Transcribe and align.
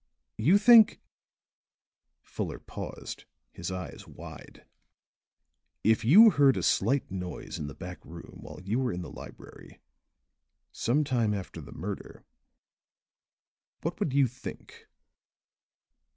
"You 0.39 0.57
think" 0.57 0.99
Fuller 2.23 2.57
paused, 2.57 3.25
his 3.51 3.69
eyes 3.71 4.07
wide. 4.07 4.65
"If 5.83 6.03
you 6.03 6.31
heard 6.31 6.57
a 6.57 6.63
slight 6.63 7.11
noise 7.11 7.59
in 7.59 7.67
the 7.67 7.75
back 7.75 8.03
room 8.03 8.39
while 8.41 8.59
you 8.63 8.79
were 8.79 8.91
in 8.91 9.03
the 9.03 9.11
library, 9.11 9.79
some 10.71 11.03
time 11.03 11.35
after 11.35 11.61
the 11.61 11.71
murder, 11.71 12.25
what 13.81 13.99
would 13.99 14.11
you 14.11 14.25
think?" 14.27 14.87